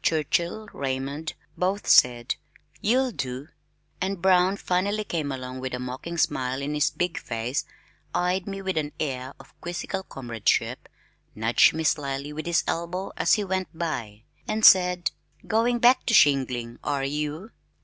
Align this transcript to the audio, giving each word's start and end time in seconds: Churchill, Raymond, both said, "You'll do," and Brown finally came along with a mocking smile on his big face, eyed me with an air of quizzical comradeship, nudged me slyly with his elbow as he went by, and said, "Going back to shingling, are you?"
Churchill, 0.00 0.68
Raymond, 0.72 1.32
both 1.58 1.88
said, 1.88 2.36
"You'll 2.80 3.10
do," 3.10 3.48
and 4.00 4.22
Brown 4.22 4.56
finally 4.56 5.02
came 5.02 5.32
along 5.32 5.58
with 5.58 5.74
a 5.74 5.80
mocking 5.80 6.18
smile 6.18 6.62
on 6.62 6.74
his 6.74 6.90
big 6.92 7.18
face, 7.18 7.64
eyed 8.14 8.46
me 8.46 8.62
with 8.62 8.76
an 8.76 8.92
air 9.00 9.34
of 9.40 9.60
quizzical 9.60 10.04
comradeship, 10.04 10.88
nudged 11.34 11.74
me 11.74 11.82
slyly 11.82 12.32
with 12.32 12.46
his 12.46 12.62
elbow 12.68 13.10
as 13.16 13.34
he 13.34 13.42
went 13.42 13.76
by, 13.76 14.22
and 14.46 14.64
said, 14.64 15.10
"Going 15.48 15.80
back 15.80 16.06
to 16.06 16.14
shingling, 16.14 16.78
are 16.84 17.02
you?" 17.02 17.50